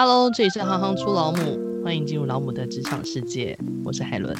[0.00, 3.58] Hello，这里是行行出老母，欢迎进入老母的职场世界。
[3.84, 4.32] 我是海伦。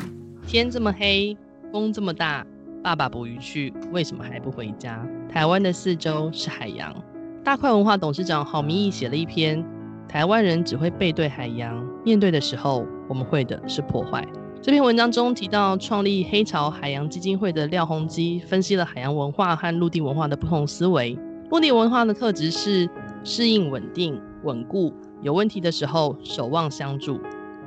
[0.47, 1.37] 天这么黑，
[1.73, 2.47] 风这么大，
[2.81, 5.05] 爸爸捕鱼去，为什么还不回家？
[5.29, 6.95] 台湾的四周是海洋。
[7.43, 9.61] 大块文化董事长郝明义写了一篇
[10.09, 14.23] 《台湾人只会背对海洋，面对的时候，我们会的是破坏》。
[14.63, 21.19] 这篇文章中提到，创立黑潮海洋基金会的廖鸿基分析了海洋文化和陆地文化的不同思维。
[21.51, 22.89] 陆地文化的特质是
[23.25, 24.95] 适应稳定、稳固。
[25.21, 27.21] 有问题的时候守望相助，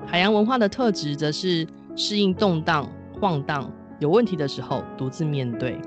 [0.05, 2.89] 海洋文化的特质则是适应动荡、
[3.19, 5.77] 晃荡；有问题的时候独自面对。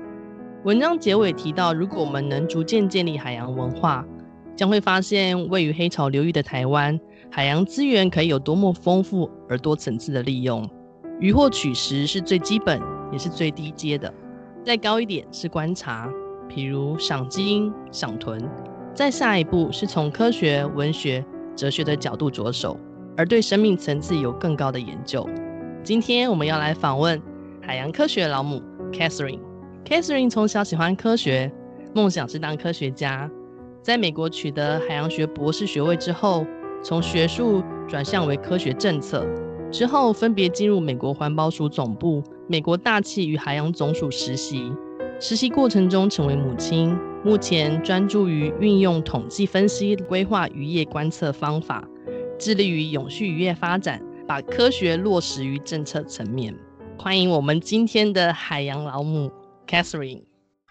[0.63, 4.05] 文章结尾提到，如果我们能逐渐建立海洋文化，
[4.55, 6.99] 将会发现位于黑潮流域的台湾，
[7.31, 10.69] 海洋资源可以有多么丰富而多层次的利用。
[11.19, 12.79] 渔获取食是最基本
[13.11, 14.13] 也是最低阶的，
[14.63, 16.09] 再高一点是观察，
[16.49, 18.39] 譬如赏基因、赏豚；
[18.93, 21.25] 再下一步是从科学、文学。
[21.55, 22.77] 哲学的角度着手，
[23.15, 25.27] 而对生命层次有更高的研究。
[25.83, 27.21] 今天我们要来访问
[27.61, 29.39] 海洋科学老母 Catherine。
[29.85, 31.51] Catherine 从小喜欢科学，
[31.93, 33.29] 梦想是当科学家。
[33.81, 36.45] 在美国取得海洋学博士学位之后，
[36.83, 39.25] 从学术转向为科学政策。
[39.71, 44.71] 之后分别进入美国环保署总部、美国大气与海洋总署实习。
[45.19, 46.97] 实习过程中成为母亲。
[47.25, 51.83] 目前专注于运用统计分析规划渔业观测方法，
[52.37, 56.55] 致力于永续渔业发展，把科学落实于政策层面。
[56.99, 59.31] 欢迎我们今天的海洋老母
[59.65, 60.25] Catherine。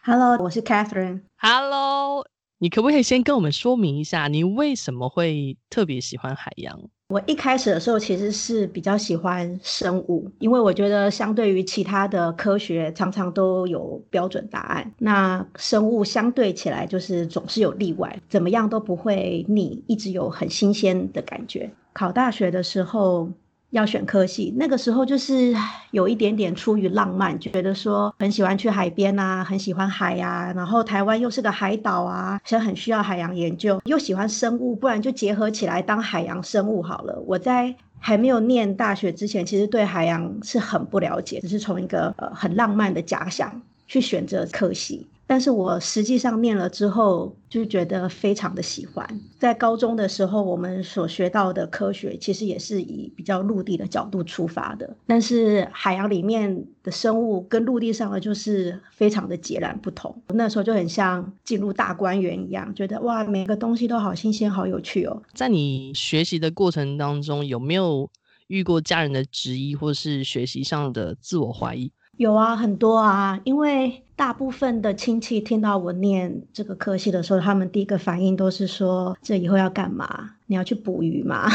[0.05, 1.23] Hello，我是 Catherine。
[1.39, 2.25] Hello，
[2.59, 6.79] 你可不可以先跟我们说明一下，你为什么会特别喜欢海洋？
[7.15, 14.93] 我一开始的时候其实是比较喜欢生物，因为我觉得相对于其他的科学，常常都有标准答案。
[14.98, 21.70] 那生物相对起来就是总是有例外，怎么样都不会腻，一直有很新鲜的感觉。
[21.92, 23.31] 考大学的时候，
[23.75, 25.53] 要选科系，那个时候就是
[25.91, 37.20] 有一点点出于浪漫，觉得说很喜欢去海边啊，很喜欢海呀，然后台湾又是个海岛啊，所以很需要海洋研究，又喜欢生物，不然就结合起来当海洋生物好了。
[37.27, 45.05] 我在还没有念大学之前，其实对海洋是很不了解，只是从一个呃很浪漫的假想去选择科系。
[45.27, 49.08] 但是我实际上念了之后，就觉得非常的喜欢。
[49.39, 60.14] 在高中的时候，我们所学到的科学其实也是以比较陆地的角度出发的，但是海洋里面的生物跟陆地上的就是非常的截然不同。
[60.29, 65.23] 那时候就很像进入大观园一样，觉得哇，每个东西都好新鲜、好有趣哦。
[65.33, 68.11] 在你学习的过程当中，有没有
[68.48, 71.90] 遇过家人的质疑，或是学习上的自我怀疑？
[72.17, 80.30] 有啊，很多啊，因为大部分的亲戚听到我念这个科系的时候，他们第一个反应都是说：“这以后要干嘛？
[80.47, 81.51] 你要去捕鱼吗？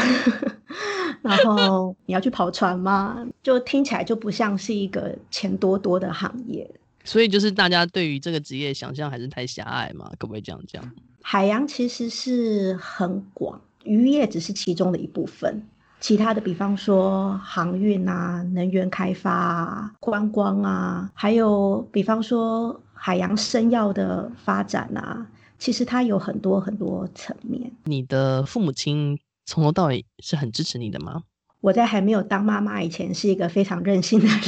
[1.22, 6.70] 然后你要去跑船吗？”就听起来就不像是一个钱多多的行业。
[7.04, 10.12] 所以就是大家对于这个职业想象还是太狭隘嘛？
[10.18, 10.84] 可不可以这样讲？
[11.22, 15.62] 海洋其实是很广，渔业只是其中的一部分。
[16.00, 25.26] 其他的，比方说航运啊、能源开发啊、观光啊，还有比方说海洋生药的发展啊，
[25.58, 27.70] 其实它有很多很多层面。
[27.84, 31.22] 你的父母亲从头到尾是很支持你的吗？
[31.60, 34.38] 我在还没有当妈妈以前，是一个非常任性的人。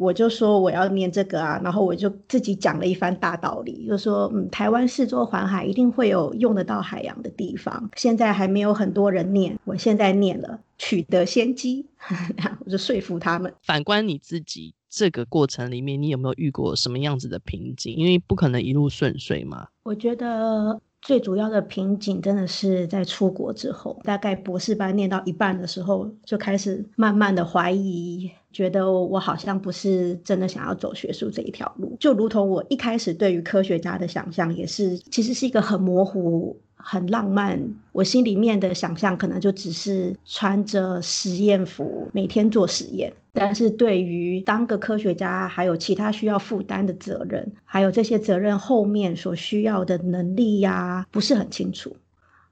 [0.00, 7.90] 我就说我要念这个啊，然后我就自己讲了一番大道理，就说嗯，台湾四周环海，一定会有用得到海洋的地方。
[7.96, 11.84] 现在还没有很多人念，我现在念了，取得先机，
[12.64, 13.52] 我就说服他们。
[13.62, 17.94] 反观你自己，这个过程里面，你有没有遇过什么样子的瓶颈？
[17.94, 19.68] 因为不可能一路顺遂嘛。
[19.82, 20.80] 我觉得。
[21.02, 31.96] 最主要的瓶颈真的是在出国之后，大概博士班念到一半的时候，就开始慢慢的怀疑，觉得我好像不是真的想要走学术这一条路。
[32.00, 36.60] 就如同我一开始对于科学家的想象，也是其实是一个很模糊。
[36.82, 37.60] 很浪漫，
[37.92, 43.12] 我心里面的想象可能就只是穿着实验服，每天做实验。
[43.34, 51.94] 但是对于当个科学家，还有其他需要负担的责任，还有这些责任后面所需要的能力呀，不是很清楚。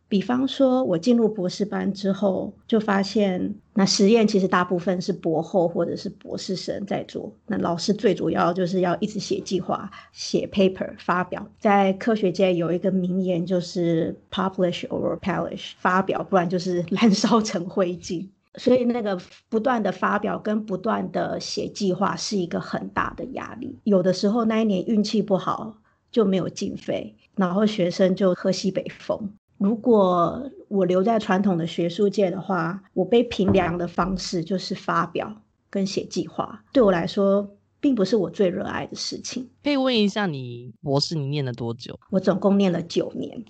[0.08, 7.31] 比方说，我进入博士班之后，就发现那实验其实大部分是博后或者是博士生在做。
[7.46, 11.46] 那老师最主要就是要一直写计划、写 paper 发表。
[11.58, 18.26] 在科学界有一个名言，就是 publish or perish，发表，不然就是 燃烧成灰烬。
[18.54, 19.20] 所以那个
[19.50, 23.78] 不断的发表跟不断的写计划是一个很大的压力。
[23.84, 25.76] 有的时候那一年运气不好，
[26.11, 29.31] 就没有经费，然后学生就喝西北风。
[29.58, 35.32] 如果我留在传统的学术界的话，我被评量的方式就是发表
[35.69, 37.49] 跟写计划，对我来说
[37.81, 39.49] 并不是我最热爱的事情。
[39.62, 41.99] 可以问一下你博士你念了多久？
[42.10, 43.44] 我总共念了九年，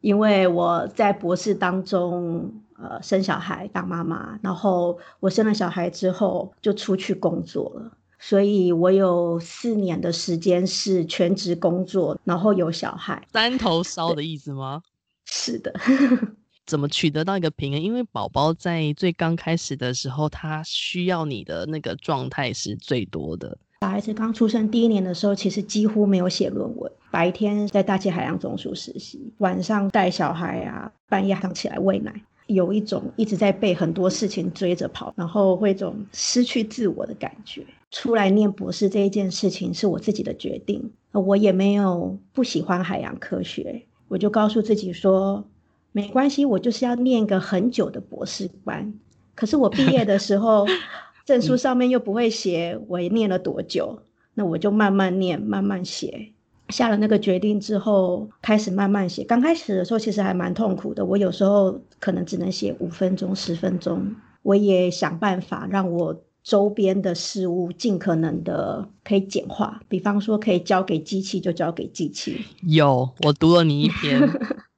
[0.00, 7.92] 因为我在博士当中，呃，生小孩当妈妈，然后我生了小孩之后就出去工作了。
[8.18, 14.82] 所以我有四年的时间是全职工作，然后有小孩，三头烧的意思吗？
[15.24, 15.72] 是的。
[16.66, 17.82] 怎么取得到一个平衡？
[17.82, 23.58] 因为宝宝在最刚开始的时候，他需要你的那个状态是最多的。
[23.80, 32.14] 小孩子刚出生第一年的时候，其实几乎没有写论文，白天在大气海洋总署实习，晚上带小孩啊，半夜要起来喂奶。
[32.46, 37.64] 有一种一直在被很多事情追着跑，然后会一种失去自我的感觉。
[37.90, 45.44] 出来念博士这一件事情是我自己的决定，我也没有不喜欢海洋科学，我就告诉自己说，
[45.92, 48.92] 没关系，我就是要念一个很久的博士班。
[49.36, 50.66] 可是我毕业的时候，
[51.24, 54.00] 证书上面又不会写我念了多久，
[54.34, 56.32] 那我就慢慢念，慢慢写。
[56.70, 59.22] 下了那个决定之后，开始慢慢写。
[59.22, 61.04] 刚开始的时候，其实还蛮痛苦的。
[61.04, 64.16] 我有时候可能只能写五分钟、十分钟。
[64.42, 72.44] 我也想办法让我周边的事物尽可能的可以简化，比方说可以交给机器就交给机器。
[72.62, 74.20] 有，我读了你一篇。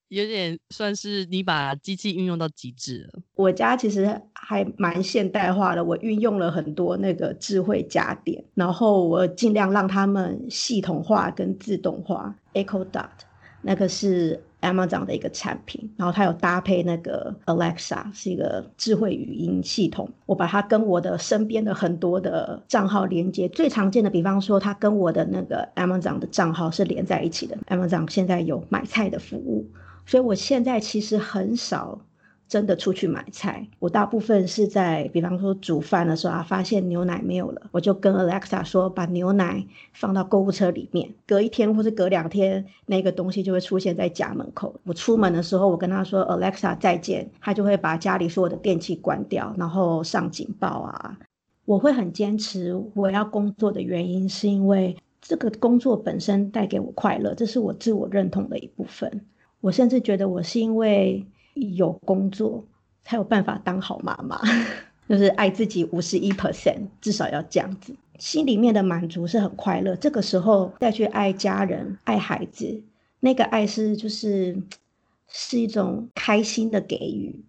[0.09, 3.23] 有点算是你把机器运用到极致了。
[3.35, 12.37] 我家其实还蛮现代化的，我运用了很多那个智慧家电，然后我尽量让他们系统化跟自动化。
[12.53, 13.09] Echo Dot
[13.63, 20.09] 那个是 Amazon 的一个产品，然后它有搭配那个 Alexa，是一个智慧语音系统。
[20.25, 27.59] 我把它跟我的身边的很多的账号连接，最常见的，比方说它跟我的那个 Amazon 的账号是连在一起的。
[27.69, 29.69] Amazon 现在有买菜的服务。
[30.05, 32.01] 所以我现在其实很少
[32.49, 44.79] 真的出去买菜，我大部分是在，比方说煮饭的时候啊，发现牛奶没有了，我就跟 Alexa 说，把牛奶放到购物车里面，隔一天或是隔两天，那个东西就会出现在家门口。
[44.85, 51.19] 我出门的时候，我跟他说 Alexa 再见，他就会把家里所有的电器关掉，然后上警报啊。
[51.65, 59.25] 我会很坚持我要工作的原因，是因为这个工作本身带给我快乐，这是我自我认同的一部分。
[59.61, 61.25] 我甚至觉得我是因为
[61.63, 62.65] 有工作
[63.05, 64.41] 才有办法当好妈妈，
[65.09, 69.97] 就是爱自己五十一 percent，至少要这样子，心里面的满足是很快乐。
[69.97, 72.83] 这个时候再去爱家人、爱孩子，
[73.21, 74.63] 那个爱是就是
[75.29, 77.45] 是一种开心的给予。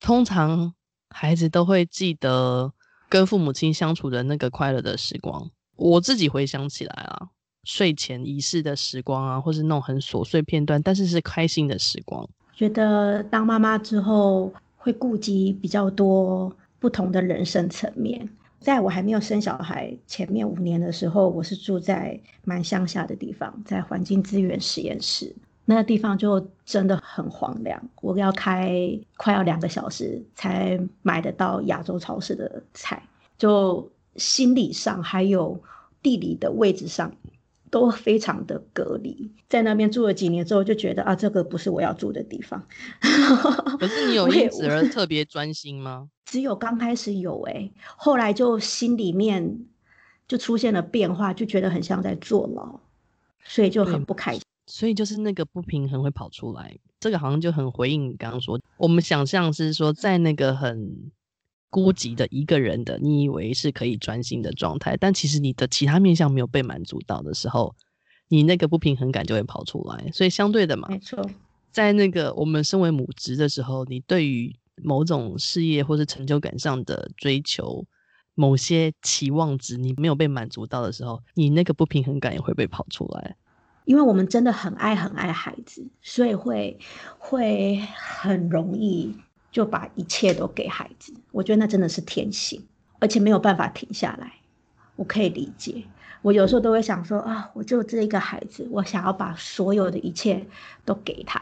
[0.00, 0.74] 通常
[1.10, 2.72] 孩子都会记得
[3.08, 5.50] 跟父母亲相处的那个快乐的时光。
[5.76, 7.28] 我自己回想起来啊。
[7.68, 12.24] 睡前仪式的时光啊，或是那种很琐碎片段，但是是开心的时光。
[12.56, 16.50] 觉得当妈妈之后会顾及比较多
[16.80, 18.28] 不同的人生层面。
[18.58, 25.32] 在我还没有生小孩前面五年的时候，我是住在蛮乡下的地方，在环境资源实验室，
[25.66, 27.80] 那个地方就真的很荒凉。
[28.00, 33.00] 我要开快要两个小时才买得到亚洲超市的菜，
[33.36, 33.86] 就
[34.16, 35.60] 心理上还有
[36.02, 37.12] 地理的位置上。
[37.70, 42.66] 都非常的隔离，在那边住了几年之后，就觉得啊，这个不是我要住的地方。
[43.78, 46.08] 可是你有因此而特别专心吗？
[46.24, 49.66] 只有刚开始有哎、欸，后来就心里面
[50.28, 52.80] 就出现了变化，就觉得很像在坐牢，
[53.44, 54.42] 所以就很不开心。
[54.66, 61.10] 所以就是那个不平衡会跑出来，这个好像就很回应你刚刚说，我们想象是说在那个很。
[61.70, 67.74] 孤寂的一个人的，你以为是可以专心的状态，但其实你的其他面向没有被满足到的时候，
[68.28, 70.10] 你那个不平衡感就会跑出来。
[70.12, 71.28] 所以相对的嘛，没错，
[71.70, 77.84] 在那个我们身为母职的时候，你对于某种事业或是成就感上的追求，
[78.34, 83.36] 某些期望值你没有被满足到的时候，你那个不平衡感也会被跑出来。
[83.84, 86.78] 因为我们真的很爱很爱孩子，所以会
[87.18, 89.14] 会很容易。
[89.56, 92.62] 就把一切都给孩子，我觉得那真的是天性，
[92.98, 94.30] 而且没有办法停下来。
[94.96, 95.82] 我可以理解，
[96.20, 100.44] 我有时候都会想说啊，我就这一个孩子，我想要把所有的一切
[100.84, 101.40] 都给他，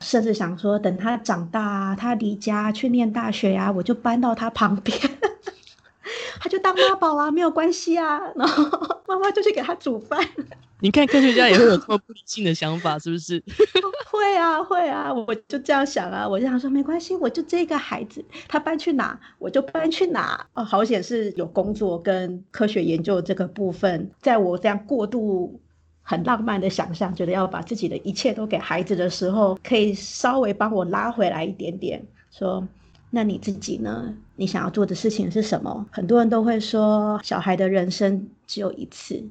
[0.00, 4.98] 甚至想说等他长大，他离家去念大学呀，我就搬到他旁边，
[6.40, 8.64] 他就当妈宝啊，没有关系啊，然后
[9.06, 10.18] 妈妈就去给他煮饭。
[10.82, 13.42] 你看科学家也会有这么不理性的想法，是不是？
[14.10, 20.44] 会啊，会啊，我就这样想啊，我就想说没关系，我就这个孩子，他搬去哪我就搬去哪。
[20.54, 25.60] 哦，好险是有工作跟科学研究这个部分，在我这样过度
[26.02, 32.66] 很浪漫的想象，觉得要把自己的一切都给孩子的时候，可以稍微帮我拉回来一点点，说，
[33.10, 34.14] 那你自己呢？
[34.36, 35.84] 你想要做的事情是什么？
[35.90, 39.22] 很多人都会说，小孩的人生只有一次，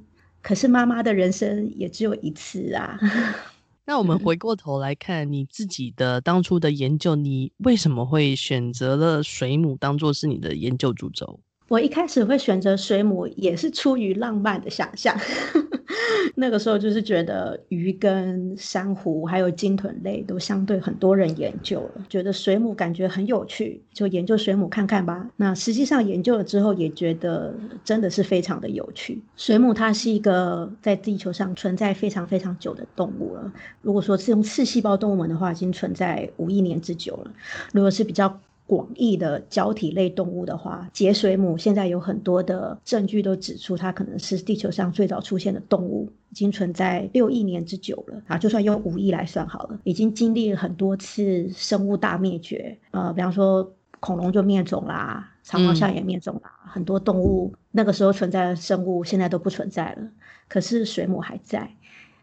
[0.41, 2.99] 可是妈妈的人生也只有一次啊。
[3.85, 11.39] 那我们回过头来看你自己的当初的研究，你为什么会选择了水母当做是你的研究主轴？
[11.69, 15.15] 我一开始会选择水母，也是出于浪漫的想象。
[16.35, 25.29] 那个时候就是觉得鱼跟珊瑚还有鲸豚类都相对很多人研究了，觉得水母感觉很有趣，就研究水母看看吧。
[25.35, 29.21] 那实际上研究了之后，也觉得真的是非常的有趣。
[29.35, 33.51] 水母它是一个在地球上存在非常非常久的动物了。
[33.81, 37.31] 如果说是用刺细胞动物门的话，已经存在五亿年之久了。
[37.73, 48.37] 如果是比较广义的胶体类动物的话，节水母现在有很多的证据都指出，它可能是地球上最早出现的动物，已经存在六亿年之久了啊。
[48.37, 52.77] 就算用五亿来算好了，已经经历了很多次生物大灭绝。
[52.91, 60.07] 呃，比方说恐龙就灭种啦，长毛象也灭种啦，很多动物那个时候存在的生物现在都不存在了，
[60.47, 61.71] 可是水母还在。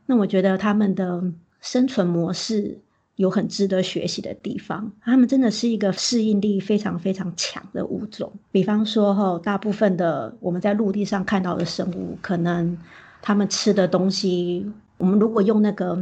[0.06, 1.24] 那我觉得它们的
[1.60, 2.78] 生存模式。
[3.16, 8.30] 有很值得学习的地方，他们真的是一个适应力非常非常强的物种。
[8.52, 12.76] 比方说，哈，大部分的我们在陆地上看到的生物，可能
[13.22, 15.98] 他们吃的东西，我们如果用那个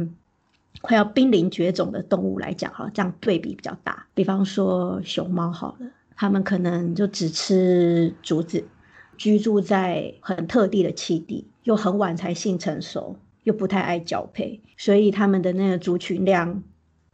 [0.81, 4.05] 快要濒临绝种的动物来讲，哈，这样对比比较大。
[4.13, 8.61] 比方说熊猫，好了，他们可能就只吃竹子，
[9.17, 16.61] 居住在很特地的栖地，又很晚才性成熟，又不太爱交配，所以他们的那个族群量。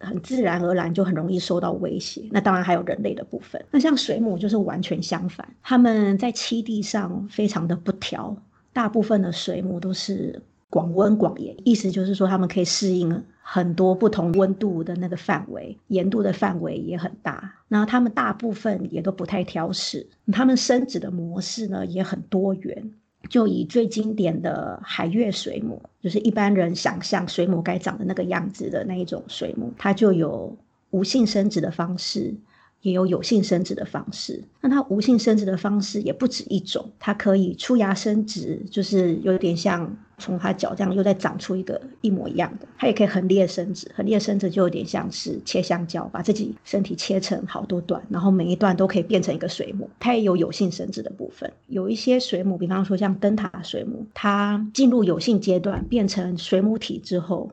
[0.02, 2.24] 很自然而然就很容易受到威胁。
[2.32, 3.64] 那当然还有人类的部分。
[3.72, 8.36] 那像水母就是完全相反，它们在栖地上非常的不挑，
[8.74, 17.54] 大部分的水母都是广温广盐，意思就是说它们可以适应很多不同温度的那个范围，盐度的范围也很大。
[17.68, 22.92] 然后他们大部分也都不太挑食，它们生殖的模式呢也很多元。
[23.30, 30.56] 就以最经典的海月水母，就是一般人想象水母该长的那个样子的那一种水母，它就有
[30.90, 32.34] 无性生殖的方式。
[32.82, 42.68] 也有有性生殖的方式，那它无性生殖的方式也不止一种，它可以出芽生殖，就是有点像从它脚这样又再长出一个一模一样的。
[42.80, 49.88] 它也可以横裂生殖，横裂生殖就有点像是切香蕉，把自己身体切成好多段，然后每一段都可以变成一个水母。
[50.00, 57.52] 它也有有性生殖的部分，有一些水母，比方说像灯塔水母，它进入有性阶段变成水母体之后，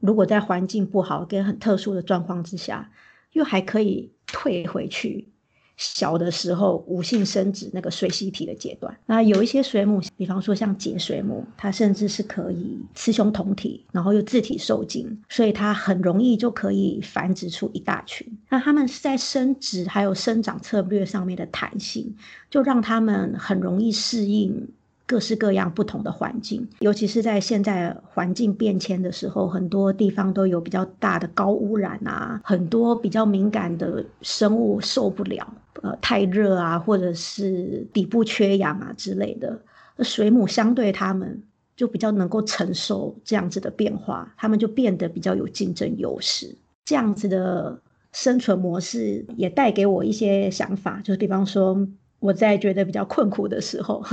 [0.00, 2.90] 如果在环境不好跟很特殊的状况之下，
[3.32, 4.10] 又还可以。
[4.32, 5.28] 退回去，
[5.76, 8.94] 小的时候无性生殖那个水螅体的阶段。
[9.06, 18.26] 那有一些水母，比方说像节水母，它甚至是可以雌雄同体，然后又自体受精，所以它很容易就可以繁殖出一大群。
[18.48, 22.14] 那它们是在生殖还有生长策略上面的弹性，
[22.50, 24.68] 就让它们很容易适应。
[25.10, 35.52] 各式各样不同的环境，尤其是在现在环境变迁的时候，很多地方都有比较大的高污染啊，很多比较敏感的生物受不了，
[35.82, 39.60] 呃，太热啊，或者是底部缺氧啊之类的。
[40.04, 41.42] 水母相对它们
[41.74, 46.56] 就比较能够承受这样子的变化，它们就变得比较有竞争优势。
[46.84, 47.76] 这样子的
[48.12, 51.84] 生存模式也带给我一些想法，就是比方说。
[52.20, 54.04] 我在觉得比较困苦的时候，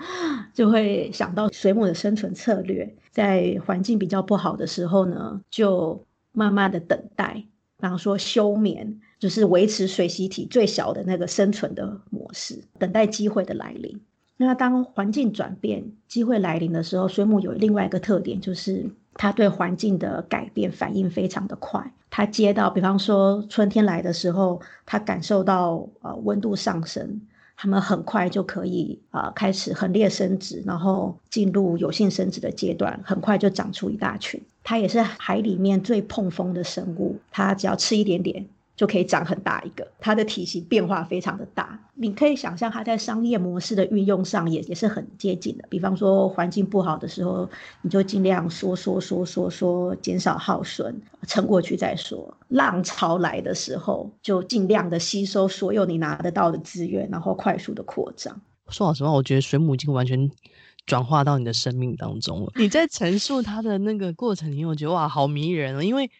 [0.54, 2.94] 就会想到水母的生存策略。
[3.10, 7.44] 在环境比较不好的时候呢，就慢慢的等待，
[7.78, 14.00] 比方说休眠，就是维持水螅体最小的那个生存的模式，等待机会的来临。
[14.36, 21.94] 那当环境转变、机会来临的时候，水母有另外一个特点，就是它对环境的改变反应非常的快。
[22.10, 27.20] 它接到，比方说春天来的时候，它感受到呃温度上升。
[27.56, 34.40] 他们很快就可以啊、呃、开始横裂生殖，然后进入有性生殖的阶段，很快就长出一大群。
[34.62, 38.46] 它也是海里面最碰风的生物，它只要吃一点点。
[38.76, 41.78] 就可以长很大一个，它的体型变化非常的大。
[41.94, 45.64] 你可以想象它在商业模式的运用上也也是很接近的。
[45.70, 47.48] 比方说环境不好的时候，
[47.82, 52.36] 你就尽量缩缩缩缩缩，减少耗损，撑过去再说。
[52.48, 58.40] 浪潮来的时候，就尽量的吸收所有你拿得到的资源，然后快速的扩张。
[58.70, 60.28] 说老实话，我觉得水母已经完全
[60.84, 62.50] 转化到你的生命当中了。
[62.56, 66.10] 你在陈述它的那个过程里面，我觉得哇，好迷人啊，因为。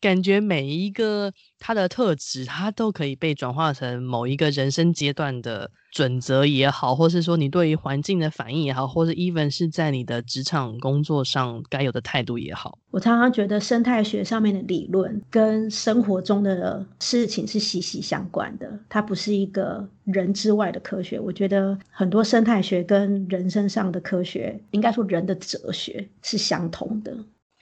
[0.00, 12.78] 感觉每一个它的特质，它都可以被转化成某一个人生阶段的准则也好，或是说你对于环境的反应也好，或是 even 是在你的职场工作上该有的态度也好。
[12.92, 21.18] 我常常觉得生态学上面的理论跟生活中的事情是息息相关的，它不是一个人之外的科学。
[21.18, 27.16] 我觉得很多生态学跟人身上的科学，应该说人的哲学是相同的。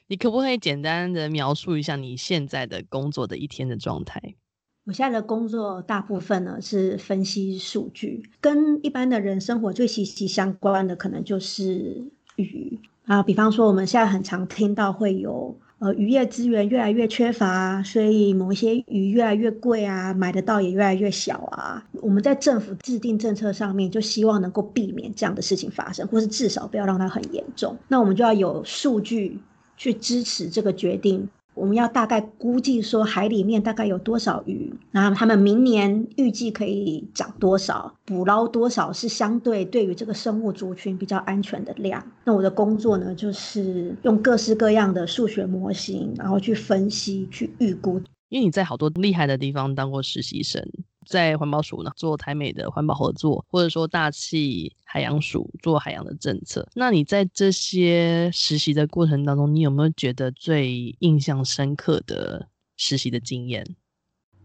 [0.08, 4.36] 你可不可以简单的描述一下你现在的工作的一天的状态？
[4.84, 12.04] 我现在的工作大部分呢是分析数据，跟一般的人生活最息息相关的，可能就是
[12.36, 13.20] 鱼啊。
[13.20, 21.84] 比方说，我们现在很常听到会有呃渔业资源越来越缺乏，所以某一些鱼越来越贵啊，买得到也越来越小啊。
[21.94, 27.76] 我们在政府制定政策上面，就希望能够避免这样的事情发生，或是至少不要让它很严重。
[27.88, 29.40] 那我们就要有数据。
[29.76, 42.04] 去支持这个决定，我们要大概估计说海里面大概有多少鱼，然后他们明年预计可以长多少，捕捞多少是相对对于这个生物族群比较安全的量。
[42.24, 48.00] 那我的工作呢，就是用各式各样的数学模型，然后去分析、去预估。
[48.28, 50.60] 因为你在好多厉害的地方当过实习生。
[51.06, 56.68] 在环保署呢，做台美的环保合作，或者说大气海洋署做海洋的政策。
[56.74, 63.64] 那你在这些实习的过程当中，你有没有觉得最印象深刻的实习的经验？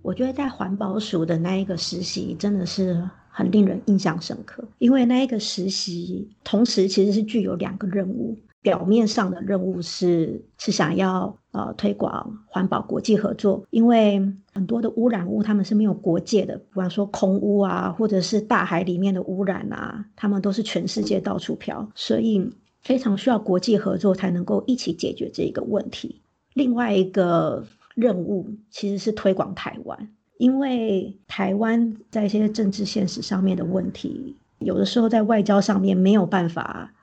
[0.01, 8.37] 我觉得在环保署的那一个实习真的是很令人印象深刻，因为那一个实习同时其实是具有两个任务。
[8.61, 14.21] 表面上的任务是是想要呃推广环保国际合作，因为
[14.53, 22.47] 很多的污染物他们是没有国界的，比方说空污啊，或者是大海里面的污染啊，他们都是全世界到处飘，所以
[22.83, 26.21] 非常需要国际合作才能够一起解决这个问题。
[26.53, 27.65] 另外一个
[27.95, 36.93] 任务其实是推广台湾，因为台湾在一些政治现实上面的问题，有的时候在外交上面没有办法。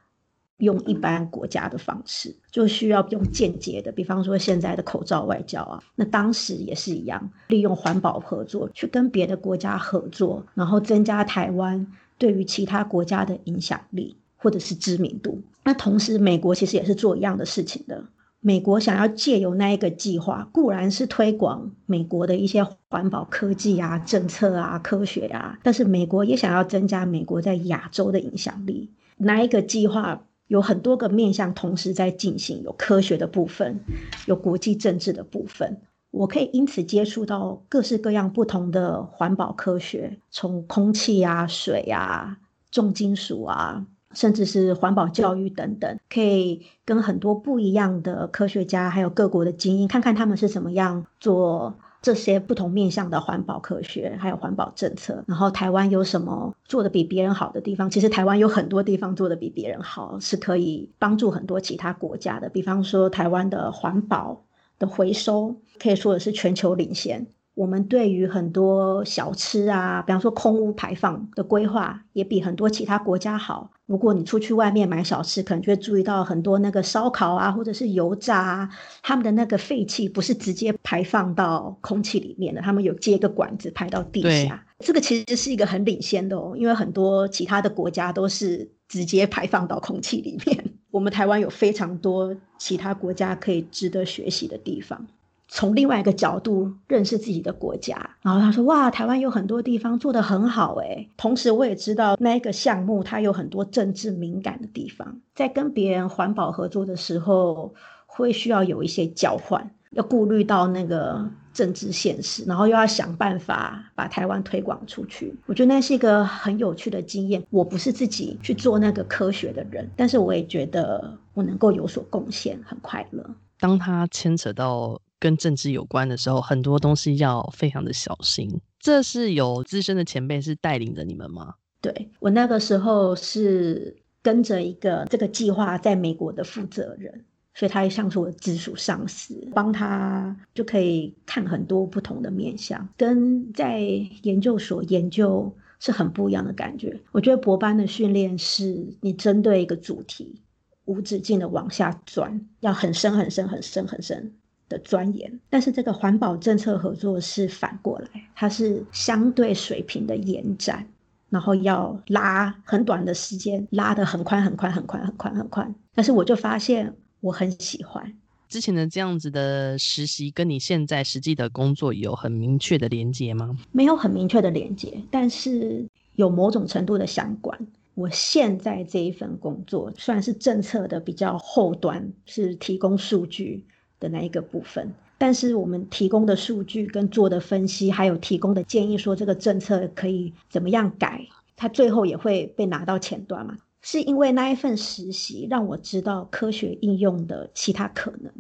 [0.59, 11.87] 用一般国家的方式，就需要用间接的，比方说现在的口罩外交啊，那当时也是一样，利用环保合作去跟别的国家合作，然后增加台湾
[12.19, 15.41] 对于其他国家的影响力或者是知名度。
[15.65, 18.05] 那同时，美国其实也是做一样的事情的。
[18.41, 28.91] 美国想要借由那一个计划，固然是推广美国的一些环保科技啊、政策啊、科学啊，但是美国也想要增加美国在亚洲的影响力。
[29.17, 30.23] 那一个计划？
[30.49, 33.79] 有很多个面向同时在进行，有科学的部分，
[34.27, 35.81] 有国际政治的部分。
[36.11, 42.39] 我可以因此接触到各式各样不同的环保科学，从空气啊、水啊、
[42.71, 43.85] 重金属啊，
[44.15, 51.79] 甚至是环保教育等等，可以跟很多不一样的科学家，还有各国的精英，看看他们是怎么样做。
[52.01, 57.91] 这些不同面向的环保科学，还有环保政策，然后台湾有什么做的比别人好的地方？
[57.91, 62.49] 其实台湾有很多地方做的比别人好，是可以帮助很多其他国家的。
[62.49, 64.45] 比方说，台湾的环保
[64.79, 67.27] 的回收，可以说的是全球领先。
[67.59, 73.69] 我们对于很多小吃啊，比方说空污排放的规划，也比很多其他国家好。
[73.87, 78.69] 如果你出去外面买小吃，可能就会注意到很多那个烧烤啊，或者是油炸啊，
[79.03, 84.65] 他们的那个废气不是直接排放到空气里面的，他们有接个管子排到地下。
[84.79, 90.65] 这个其实是一个很领先的哦，因为很多其他的国家都是直接排放到空气里面。
[90.93, 95.09] 我们台湾有非常多其他国家可以值得学习的地方。
[95.51, 107.75] 从另外一个角度认识自己的国家，然后他说：“哇，台湾有很多地方做得很好诶。”同时，我也知道那个项目它有很多政治敏感的地方，在跟别人环保合作的时候，
[108.07, 115.35] 会需要有一些交换，要顾虑到那个政治现实，然后又要想办法把台湾推广出去。
[115.47, 117.43] 我觉得那是一个很有趣的经验。
[117.49, 123.25] 我不是自己去做那个科学的人，但是我也觉得我能够有所贡献，很快乐。
[123.59, 125.01] 当他牵扯到。
[125.21, 128.61] 跟政治有关的时候，很多东西要非常的小心。
[128.79, 131.55] 这是有资深的前辈是带领着你们吗？
[131.81, 143.81] 对，我那个时候是跟着一个这个计划在美国的负责人，所以他也像是我的直属上司，帮他就可以看很多不同的面向，跟在
[144.23, 147.01] 研究所研究是很不一样的感觉。
[147.13, 150.41] 我觉得博班的训练是你针对一个主题
[150.85, 154.33] 无止境的往下钻，要很深很深很深很深
[154.69, 160.87] 的钻研，但是这个环保政策合作是反过来，它是相对水平的延展，
[161.31, 165.75] 然后要拉很短的时间，拉得很宽很宽很宽很宽很宽。
[165.95, 168.15] 但是我就发现我很喜欢，
[168.49, 173.57] 之前的这样子的实习跟你现在实际的工作有很明确的连接吗？
[173.73, 177.59] 没有很明确的连接，但是有某种程度的相关。
[177.95, 183.67] 我现在这一份工作算是政策的比较后端，是提供数据
[184.01, 184.93] 的那一个部分。
[185.17, 193.59] 但是我们提供的数据跟做的分析，还有提供的建议，说这个政策可以怎么样改，它最后也会被拿到前端嘛？
[193.81, 198.33] 是因为那一份实习让我知道科学应用的其他可能。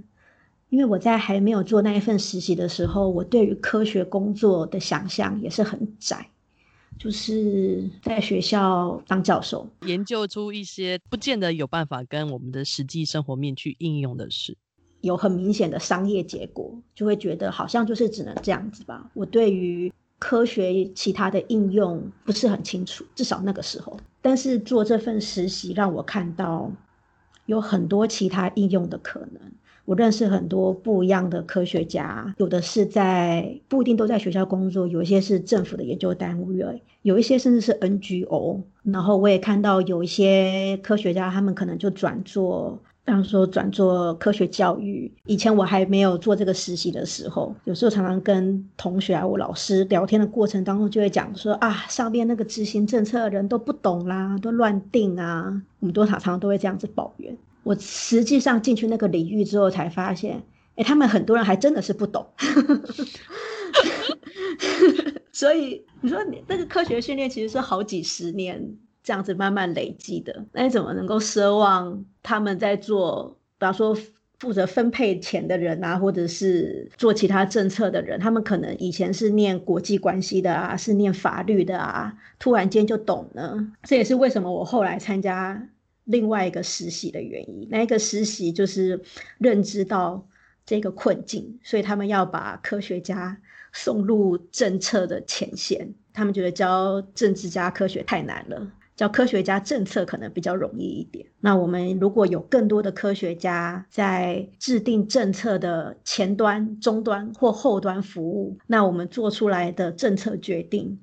[0.68, 6.28] 因为我在还没有做那一份实习的时候，我对于科学工作的想象也是很窄，
[6.98, 14.56] 就是在学校当教授，研究出一些不见得有办法跟我们的实际生活面去应用的事。
[15.00, 19.10] 有很明显的商业结果，就会觉得好像就是只能这样子吧。
[19.14, 23.96] 我对于科学其他的应用不是很清楚，至少那个时候。
[24.20, 26.70] 但是做这份实习让我看到
[27.46, 29.40] 有很多其他应用的可能。
[29.84, 38.60] 我认识很多不一样的科学家，有的是在不一定都在学校工作，有一些是政府的研究单位，有一些甚至是 NGO。
[38.82, 42.78] 然后我也看到有一些科学家，他们可能就转做。
[43.08, 57.34] 比方说转做科学教育，以前我还没有做这个实习的时候，有时候常常跟同学啊、我老师聊天的过程当中，就会讲说啊，上边那个执行政策的人都不懂啦，都乱定啊，我们都常常都会这样子抱怨。
[57.62, 60.42] 我实际上进去那个领域之后，才发现，
[60.74, 62.26] 哎，他们很多人还真的是不懂。
[65.32, 68.76] 所以你说你那个科学训练其实是好几十年。
[69.08, 73.96] 这样子慢慢累积的，那你怎么能够奢望他们在做，比方说
[74.38, 83.72] 负责分配钱的人啊，或者是做其他政策的人，他们可能以前是念国际关系的啊，是念法律的啊，突然间就懂呢？
[83.84, 85.70] 这也是为什么我后来参加
[86.04, 87.66] 另外一个实习的原因。
[87.70, 89.00] 那一个实习就是
[89.38, 90.28] 认知到
[90.66, 93.40] 这个困境，所以他们要把科学家
[93.72, 98.70] 送入政策的前线，他们觉得教政治家科学太难了。
[98.98, 101.24] 叫科学家政策可能比较容易一点。
[101.40, 110.98] 那我们如果有更多的科学家在制定政策的前端、终端或后端服务，那我们做出来的政策决定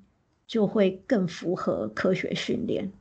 [0.45, 2.91] 就会更符合科学训练。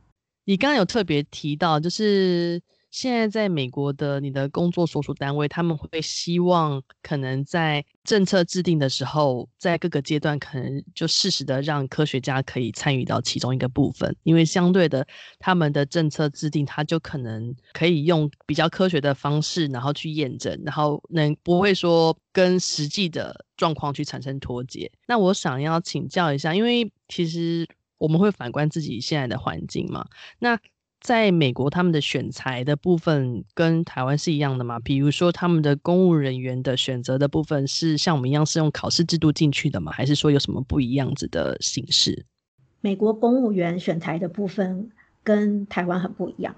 [0.45, 2.61] 你刚刚有特别提到，就是。
[2.95, 15.05] 现在在美国的你的工作所属单位，他们会希望可能在政策制定的时候，在各个阶段可能就适时的让科学家可以参与到其中一个部分，因为相对的，
[15.39, 24.89] 他们的政策制定，他就可能可以用比较科学的方式，然后去验证，然后能不会说跟实际的状况去产生脱节。
[25.05, 30.07] 那我想要请教一下，因为其实我们会反观自己现在的环境嘛，
[30.39, 30.57] 那。
[31.05, 34.79] 在美国，他们的选材的部分跟台湾是一样的吗？
[34.79, 39.91] 比如说，他们的公务人员的选择的部分是像我们一样是用考试制度进去的吗？
[39.91, 42.25] 还是说有什么不一样子的形式？
[42.81, 44.89] 美国公务员选材的部分
[45.23, 46.55] 跟台湾很不一样，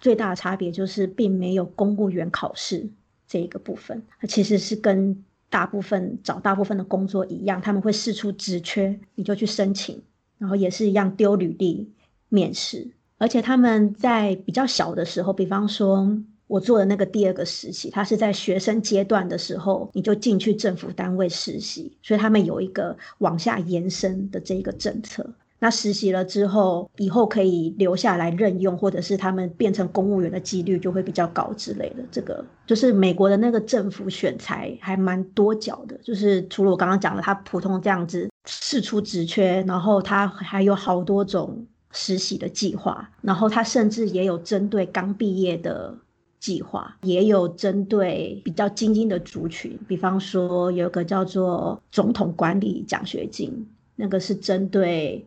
[0.00, 2.88] 最大的差别就是并没有公务员考试
[3.28, 10.00] 这一个部分，它其实是跟大部分找大部分的工作一样，他们会试出职缺，你就去申请，
[10.38, 11.90] 然后也是一样丢履历
[12.30, 12.95] 面试。
[13.18, 16.06] 而且他们在比较小的时候，比方说
[16.46, 25.28] 我做的那个第二个实习，他是在学生阶段的时候，你就进去政府单位实习，所以他们有一个往下延伸的这一个政策。
[25.58, 32.04] 那实习了之后，以后可以留下来任用，或者是他们变成公务员的几率就会比较高之类的。
[32.12, 41.66] 这个就是美国的那个政府选才还蛮多角的，就是除了我刚刚讲的，他普通这样子释出职缺，然后他还有好多种。
[41.98, 45.96] 实习的计划，然后他甚至也有针对刚毕业的
[46.38, 55.24] 计划，也有针对比较精英的族群，比方说有个叫做总统管理奖学金，那个是针对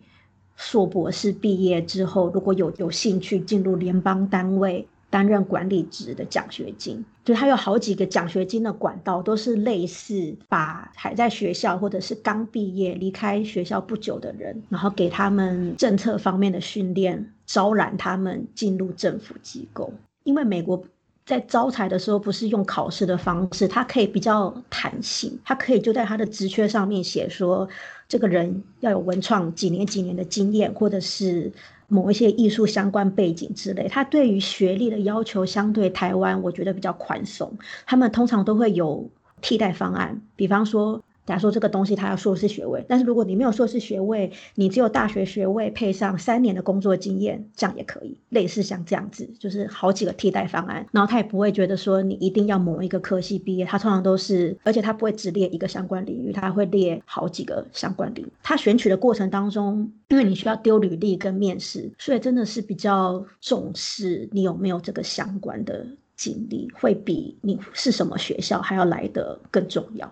[0.56, 4.88] 硕博士毕业之后，如果有有兴趣进入联邦单位。
[5.10, 19.92] 担任管理职的奖学金，就他有好几个奖学金的管道，都是类似把还在学校或者是刚毕业离开学校不久的人，然后给他们政策方面的训练，招揽他们进入政府机构。
[20.24, 20.84] 因为美国
[21.26, 27.68] 在招才的时候不是用考试的方式，他可以比较弹性，他可以就在他的职缺上面写说，
[28.08, 31.52] 这个人要有文创几年几年的经验，或者是。
[31.90, 37.52] 某一些艺术相关背景之类，他对于学历的要求相对台湾，我觉得比较宽松。
[37.86, 39.10] 他们通常都会有
[39.42, 48.18] 替代方案，比方说假如说这个东西它要硕士学位，但是如果你没有硕士学位，你只有大学学位配上三年的工作经验，这样也可以。
[48.30, 58.28] 类似像这样子，就是好几个替代方案，然后他也不会觉得说你一定要某一个科系毕业，他通常都是，而且他不会只列一个相关领域，他会列好几个相关领域。
[58.42, 70.12] 他选取的过程当中，因为你需要丢履历跟面试，所以真的是比较重视你有没有这个相关的经历，会比你是什么学校还要来得更重要。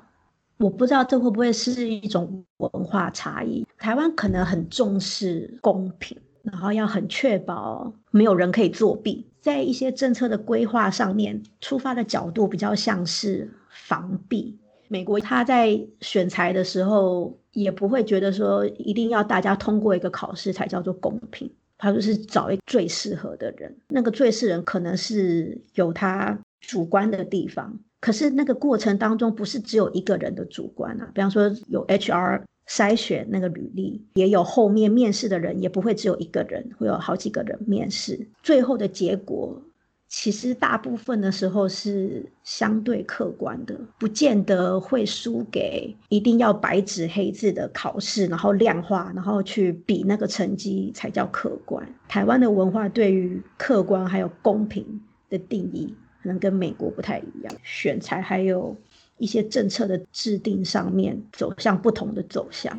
[0.57, 3.65] 我不知道这会不会是一种文化差异。
[3.77, 14.57] 台湾可能很重视公平，然后要很确保没有人可以作弊，在一些政策的规划上面，出发的角度比较像是防弊。
[14.87, 27.77] 美国他在选材的时候，也不会觉得说一定要大家通过一个考试才叫做公平，他就是找一个最适合的人，那个最适人可能是有他主观的地方。
[27.99, 31.09] 可是那个过程当中，不是只有一个人的主观啊。
[31.13, 38.27] 比方说，有 HR 筛选那个履历，也有后面面试的人，也不会只有一个人，会有好几个人面试。
[38.43, 39.61] 最后的结果，
[40.07, 51.87] 其实大部分的时候是相对客观的，不见得会输给一定要白纸黑字的考试，然后量化，然后去比那个成绩才叫客观。
[52.07, 55.95] 台湾的文化对于客观还有公平的定义。
[56.27, 58.75] 可能跟美国不太一样，选材还有
[59.17, 62.77] 一些政策的制定上面走向不同的走向。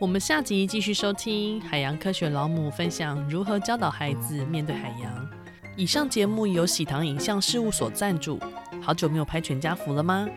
[0.00, 5.30] 我们下集继续收听海洋科学老母分享如何教导孩子面对海洋。
[5.76, 8.36] 以上节目由喜糖影像事务所赞助。
[8.82, 10.28] 好久没有拍全家福了吗？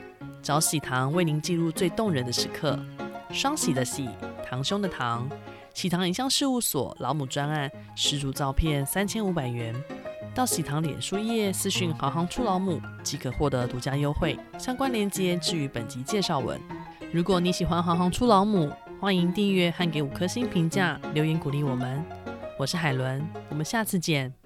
[0.43, 2.79] 找喜糖为您记录最动人的时刻。
[3.31, 4.07] 双喜的喜，
[4.45, 5.27] 堂兄的堂。
[5.73, 9.73] 喜糖影像事务所老母专案，十组照片三千五百元。
[10.33, 16.59] 到喜糖脸书页私讯“行行出老母”即可获得独家优惠，相关链接置于本集介绍文。
[17.11, 22.01] 如果你喜欢“行行出老母”，欢迎订阅和给五颗星评价，留言鼓励我们。
[22.57, 24.40] 我是海伦，我们下次见。